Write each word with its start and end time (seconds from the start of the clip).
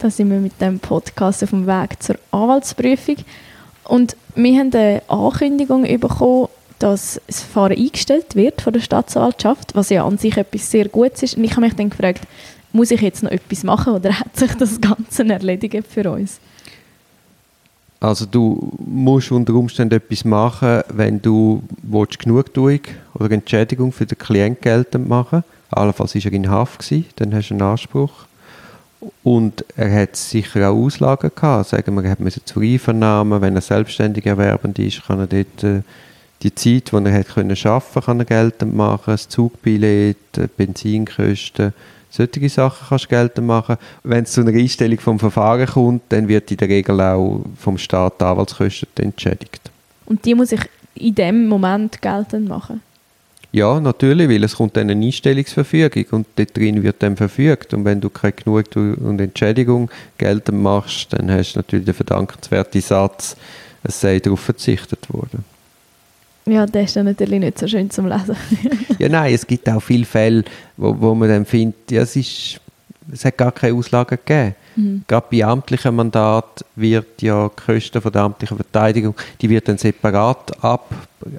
Da 0.00 0.08
sind 0.08 0.30
wir 0.30 0.38
mit 0.38 0.58
dem 0.62 0.80
Podcast 0.80 1.44
auf 1.44 1.50
dem 1.50 1.66
Weg 1.66 2.02
zur 2.02 2.16
Anwaltsprüfung. 2.30 3.16
Und 3.84 4.16
wir 4.34 4.58
haben 4.58 4.72
eine 4.72 5.02
Ankündigung 5.08 5.82
bekommen, 5.82 6.48
dass 6.78 7.20
das 7.26 7.42
Verfahren 7.42 7.76
eingestellt 7.76 8.34
wird 8.34 8.62
von 8.62 8.72
der 8.72 8.80
Staatsanwaltschaft, 8.80 9.74
was 9.74 9.90
ja 9.90 10.06
an 10.06 10.16
sich 10.16 10.38
etwas 10.38 10.70
sehr 10.70 10.88
Gutes 10.88 11.22
ist. 11.22 11.36
Und 11.36 11.44
ich 11.44 11.50
habe 11.50 11.60
mich 11.60 11.74
dann 11.74 11.90
gefragt, 11.90 12.22
muss 12.72 12.90
ich 12.90 13.02
jetzt 13.02 13.22
noch 13.22 13.30
etwas 13.30 13.62
machen 13.62 13.92
oder 13.92 14.10
hat 14.20 14.34
sich 14.34 14.54
das 14.54 14.80
Ganze 14.80 15.28
erledigt 15.28 15.86
für 15.86 16.10
uns? 16.10 16.40
Also 18.00 18.24
du 18.24 18.72
musst 18.78 19.30
unter 19.30 19.52
Umständen 19.52 19.96
etwas 19.96 20.24
machen, 20.24 20.80
wenn 20.88 21.20
du 21.20 21.62
willst, 21.82 22.18
Genugtuung 22.18 22.80
oder 23.12 23.30
Entschädigung 23.30 23.92
für 23.92 24.06
den 24.06 24.16
Klienten 24.16 24.62
geltend 24.62 25.06
machen 25.06 25.44
Allenfalls 25.70 26.16
war 26.16 26.24
er 26.24 26.32
in 26.32 26.50
Haft, 26.50 26.90
dann 27.16 27.34
hast 27.34 27.50
du 27.50 27.54
einen 27.54 27.62
Anspruch. 27.62 28.26
Und 29.22 29.64
er 29.76 30.02
hat 30.02 30.16
sicher 30.16 30.70
auch 30.70 30.76
Auslagen 30.76 31.30
gehabt. 31.34 31.68
Sagen 31.68 31.94
wir, 31.94 32.04
er 32.04 32.10
hat 32.10 32.18
zur 32.44 32.62
Einvernahme, 32.62 33.40
wenn 33.40 33.54
er 33.54 33.62
selbstständig 33.62 34.26
erwerbend 34.26 34.78
ist, 34.78 35.06
kann 35.06 35.20
er 35.20 35.26
dort 35.26 35.64
äh, 35.64 35.82
die 36.42 36.54
Zeit, 36.54 36.92
die 36.92 36.96
er 36.96 37.12
hat 37.12 37.28
können 37.28 37.56
arbeiten, 37.64 38.00
kann 38.00 38.18
er 38.18 38.24
geltend 38.24 38.74
machen, 38.74 39.10
das 39.10 39.28
Zugbillett, 39.28 40.56
Benzinkosten, 40.56 41.74
solche 42.10 42.48
Sachen 42.48 42.86
kannst 42.88 43.04
du 43.04 43.08
geltend 43.08 43.46
machen. 43.46 43.76
Wenn 44.02 44.24
es 44.24 44.32
zu 44.32 44.40
einer 44.40 44.52
Einstellung 44.52 44.98
vom 44.98 45.18
Verfahren 45.18 45.66
kommt, 45.66 46.02
dann 46.08 46.28
wird 46.28 46.50
in 46.50 46.56
der 46.56 46.68
Regel 46.68 47.00
auch 47.00 47.44
vom 47.56 47.78
Staat 47.78 48.20
die 48.20 48.24
Anwaltskosten 48.24 48.88
entschädigt. 48.96 49.70
Und 50.06 50.24
die 50.24 50.34
muss 50.34 50.52
ich 50.52 50.60
in 50.94 51.14
dem 51.14 51.46
Moment 51.46 52.02
geltend 52.02 52.48
machen? 52.48 52.82
Ja, 53.52 53.80
natürlich, 53.80 54.28
weil 54.28 54.44
es 54.44 54.54
kommt 54.54 54.76
dann 54.76 54.90
eine 54.90 55.04
Einstellungsverfügung 55.04 56.04
und 56.12 56.26
dort 56.36 56.56
drin 56.56 56.82
wird 56.82 57.02
dann 57.02 57.16
verfügt. 57.16 57.74
Und 57.74 57.84
wenn 57.84 58.00
du 58.00 58.08
keine 58.08 58.32
Genugtuung 58.32 58.94
und 58.94 59.20
Entschädigung 59.20 59.90
geltend 60.18 60.62
machst, 60.62 61.12
dann 61.12 61.30
hast 61.30 61.54
du 61.54 61.58
natürlich 61.58 61.86
den 61.86 61.94
verdankenswerten 61.94 62.80
Satz, 62.80 63.36
es 63.82 64.00
sei 64.00 64.20
darauf 64.20 64.40
verzichtet 64.40 65.12
worden. 65.12 65.44
Ja, 66.46 66.64
das 66.66 66.84
ist 66.84 66.96
dann 66.96 67.06
natürlich 67.06 67.40
nicht 67.40 67.58
so 67.58 67.66
schön 67.66 67.90
zum 67.90 68.06
Lesen. 68.06 68.36
ja, 68.98 69.08
nein, 69.08 69.34
es 69.34 69.46
gibt 69.46 69.68
auch 69.68 69.80
viele 69.80 70.04
Fälle, 70.04 70.44
wo, 70.76 70.96
wo 70.98 71.14
man 71.14 71.28
dann 71.28 71.44
findet, 71.44 71.90
ja, 71.90 72.02
es, 72.02 72.16
ist, 72.16 72.60
es 73.12 73.24
hat 73.24 73.36
gar 73.36 73.52
keine 73.52 73.76
Auslagen 73.76 74.18
gegeben. 74.24 74.54
Mhm. 74.76 75.04
Gerade 75.06 75.26
bei 75.30 75.44
amtlichen 75.44 75.94
Mandat 75.94 76.64
wird 76.76 77.20
ja 77.20 77.48
die 77.48 77.62
Kosten 77.62 78.00
von 78.00 78.12
der 78.12 78.22
amtlichen 78.22 78.56
Verteidigung, 78.56 79.14
die 79.40 79.50
wird 79.50 79.68
dann 79.68 79.76
separat 79.76 80.64
ab, 80.64 80.92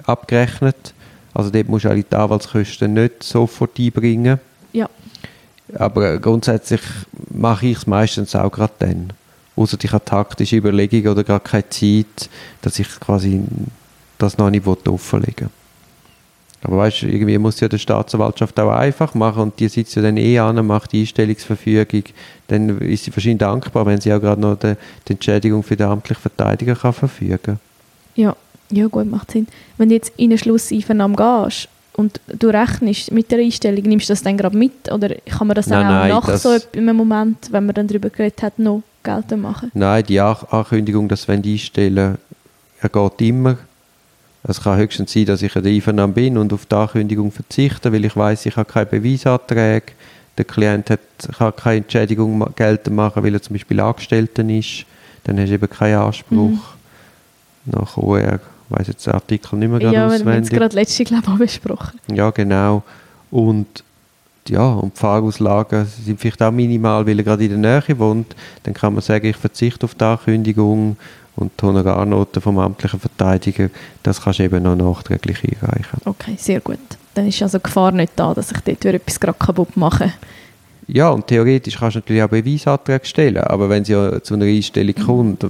abgerechnet. 0.04 0.94
Also 1.34 1.50
dort 1.50 1.68
musst 1.68 1.84
du 1.84 1.90
auch 1.90 1.94
die 1.94 2.14
Anwaltskosten 2.14 2.92
nicht 2.94 3.22
sofort 3.22 3.78
einbringen. 3.78 4.38
Ja. 4.72 4.88
Aber 5.74 6.18
grundsätzlich 6.18 6.82
mache 7.30 7.66
ich 7.66 7.78
es 7.78 7.86
meistens 7.86 8.34
auch 8.34 8.50
gerade 8.50 8.72
dann. 8.78 9.12
Außer 9.56 9.78
ich 9.82 9.92
habe 9.92 10.04
taktische 10.04 10.56
Überlegungen 10.56 11.08
oder 11.08 11.24
gar 11.24 11.40
keine 11.40 11.68
Zeit, 11.68 12.28
dass 12.62 12.78
ich 12.78 12.88
quasi 13.00 13.42
das 14.18 14.38
noch 14.38 14.50
nicht 14.50 14.66
offenlegen 14.66 15.50
Aber 16.62 16.78
weißt 16.78 17.02
du, 17.02 17.06
irgendwie 17.06 17.38
muss 17.38 17.60
ja 17.60 17.68
die 17.68 17.78
Staatsanwaltschaft 17.78 18.58
auch 18.60 18.70
einfach 18.70 19.14
machen 19.14 19.42
und 19.42 19.60
die 19.60 19.68
sitzt 19.68 19.94
ja 19.94 20.02
dann 20.02 20.16
eh 20.16 20.38
an, 20.38 20.64
macht 20.66 20.92
die 20.92 21.00
Einstellungsverfügung. 21.00 22.04
Dann 22.48 22.78
ist 22.80 23.04
sie 23.04 23.14
wahrscheinlich 23.14 23.38
dankbar, 23.38 23.84
wenn 23.86 24.00
sie 24.00 24.12
auch 24.12 24.20
gerade 24.20 24.40
noch 24.40 24.58
die, 24.58 24.74
die 25.08 25.12
Entschädigung 25.12 25.62
für 25.62 25.76
den 25.76 25.86
amtlichen 25.86 26.22
Verteidiger 26.22 26.74
kann 26.74 26.92
verfügen 26.92 27.58
Ja, 28.14 28.36
ja 28.72 28.86
gut, 28.88 29.10
macht 29.10 29.30
Sinn. 29.30 29.46
Wenn 29.78 29.88
du 29.88 29.94
jetzt 29.94 30.12
in 30.16 30.30
eine 30.30 30.38
Schlusseinvernahme 30.38 31.16
gehst 31.16 31.68
und 31.94 32.20
du 32.26 32.48
rechnest 32.48 33.12
mit 33.12 33.30
der 33.30 33.38
Einstellung, 33.38 33.84
nimmst 33.84 34.08
du 34.08 34.12
das 34.12 34.22
dann 34.22 34.36
gerade 34.36 34.56
mit 34.56 34.90
oder 34.90 35.14
kann 35.26 35.46
man 35.46 35.54
das 35.54 35.66
dann 35.66 35.86
nein, 35.86 36.12
auch 36.12 36.26
nein, 36.26 36.34
nach 36.34 36.40
so 36.40 36.56
einem 36.76 36.96
Moment, 36.96 37.52
wenn 37.52 37.66
man 37.66 37.74
dann 37.74 37.86
darüber 37.86 38.10
geredet 38.10 38.42
hat, 38.42 38.58
noch 38.58 38.82
geltend 39.02 39.42
machen? 39.42 39.70
Nein, 39.74 40.04
die 40.06 40.20
Ankündigung, 40.20 41.08
dass 41.08 41.28
wenn 41.28 41.42
die 41.42 41.52
einstellen, 41.52 42.18
er 42.80 42.88
geht 42.88 43.20
immer 43.20 43.58
es 44.44 44.60
kann 44.60 44.76
höchstens 44.76 45.12
sein, 45.12 45.26
dass 45.26 45.42
ich 45.42 45.54
an 45.54 45.62
der 45.62 45.72
Einvernahme 45.72 46.12
bin 46.12 46.36
und 46.36 46.52
auf 46.52 46.66
die 46.66 46.74
Ankündigung 46.74 47.30
verzichte, 47.30 47.92
weil 47.92 48.04
ich 48.04 48.16
weiß, 48.16 48.46
ich 48.46 48.56
habe 48.56 48.70
keine 48.70 48.86
Beweisanträge. 48.86 49.92
Der 50.36 50.44
Klient 50.44 50.90
hat, 50.90 51.00
kann 51.38 51.54
keine 51.54 51.76
Entschädigung 51.76 52.44
geltend 52.56 52.96
machen, 52.96 53.22
weil 53.22 53.34
er 53.34 53.42
zum 53.42 53.54
Beispiel 53.54 53.78
Angestellter 53.80 54.48
ist. 54.48 54.86
Dann 55.24 55.38
hast 55.38 55.50
du 55.50 55.54
eben 55.54 55.70
keinen 55.70 55.98
Anspruch. 55.98 56.50
Mhm. 56.50 56.58
Nach 57.66 57.96
OR, 57.96 58.40
weiß 58.72 58.88
jetzt 58.88 59.06
den 59.06 59.14
Artikel 59.14 59.56
nicht 59.56 59.70
mehr 59.70 59.80
ganz 59.80 59.94
ja, 59.94 60.06
auswendig. 60.06 60.20
Ja, 60.20 60.26
wir 60.26 60.34
haben 60.34 60.42
es 60.42 60.50
gerade 60.50 60.74
letzte, 60.74 61.04
glaube 61.04 61.44
ich, 61.44 61.60
besprochen. 61.60 62.00
Ja, 62.12 62.30
genau. 62.30 62.82
Und 63.30 63.84
ja, 64.48 64.66
und 64.72 64.96
die 64.96 65.00
Fahrauslagen 65.00 65.86
sind 65.86 66.20
vielleicht 66.20 66.42
auch 66.42 66.50
minimal, 66.50 67.06
weil 67.06 67.18
er 67.18 67.24
gerade 67.24 67.44
in 67.44 67.62
der 67.62 67.80
Nähe 67.80 67.98
wohnt. 67.98 68.34
Dann 68.64 68.74
kann 68.74 68.92
man 68.92 69.02
sagen, 69.02 69.26
ich 69.26 69.36
verzichte 69.36 69.84
auf 69.84 69.94
die 69.94 70.04
Ankündigung 70.04 70.96
und 71.36 71.52
die 71.60 71.64
Honorarnote 71.64 72.40
vom 72.40 72.58
amtlichen 72.58 73.00
Verteidiger, 73.00 73.70
das 74.02 74.20
kannst 74.20 74.40
du 74.40 74.44
eben 74.44 74.62
noch 74.62 74.76
nachträglich 74.76 75.38
einreichen. 75.44 76.00
Okay, 76.04 76.34
sehr 76.38 76.60
gut. 76.60 76.78
Dann 77.14 77.28
ist 77.28 77.40
also 77.42 77.58
die 77.58 77.62
Gefahr 77.62 77.92
nicht 77.92 78.12
da, 78.16 78.34
dass 78.34 78.50
ich 78.50 78.60
dort 78.62 78.84
etwas 78.84 79.20
gerade 79.20 79.38
kaputt 79.38 79.76
mache. 79.76 80.12
Ja, 80.88 81.10
und 81.10 81.26
theoretisch 81.26 81.78
kannst 81.78 81.94
du 81.94 82.00
natürlich 82.00 82.22
auch 82.22 82.28
Beweisanträge 82.28 83.06
stellen, 83.06 83.44
aber 83.44 83.68
wenn 83.68 83.82
es 83.82 83.88
ja 83.88 84.22
zu 84.22 84.34
einer 84.34 84.46
Einstellung 84.46 84.94
mhm. 84.98 85.02
kommt, 85.04 85.46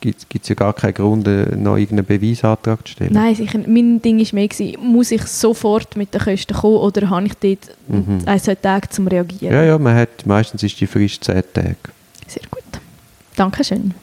gibt 0.00 0.42
es 0.42 0.48
ja 0.48 0.54
gar 0.54 0.72
keinen 0.72 0.94
Grund, 0.94 1.26
noch 1.26 1.76
irgendeinen 1.76 2.06
Beweisantrag 2.06 2.86
zu 2.86 2.92
stellen. 2.92 3.12
Nein, 3.12 3.34
sicher. 3.34 3.58
Mein 3.66 4.00
Ding 4.00 4.18
war 4.20 4.34
mehr, 4.34 4.78
muss 4.80 5.10
ich 5.10 5.22
sofort 5.22 5.96
mit 5.96 6.14
den 6.14 6.20
Kosten 6.20 6.54
kommen 6.54 6.76
oder 6.76 7.10
habe 7.10 7.26
ich 7.26 7.34
dort 7.34 7.76
mhm. 7.88 8.20
ein, 8.26 8.40
zwei 8.40 8.54
Tage 8.54 8.88
zum 8.88 9.08
Reagieren? 9.08 9.54
Ja, 9.54 9.62
ja, 9.62 9.78
man 9.78 9.96
hat, 9.96 10.26
meistens 10.26 10.62
ist 10.62 10.80
die 10.80 10.86
Frist 10.86 11.24
zehn 11.24 11.42
Tage. 11.52 11.76
Sehr 12.26 12.42
gut. 12.50 12.62
Dankeschön. 13.36 13.94